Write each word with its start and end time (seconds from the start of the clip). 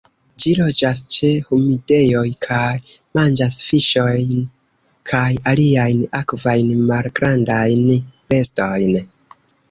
Ĝi 0.43 0.51
loĝas 0.59 0.99
ĉe 1.15 1.27
humidejoj 1.47 2.23
kaj 2.45 2.69
manĝas 3.19 3.57
fiŝojn 3.65 4.31
kaj 5.11 5.27
aliajn 5.51 6.01
akvajn 6.21 6.71
malgrandajn 6.93 7.85
bestojn. 8.35 8.97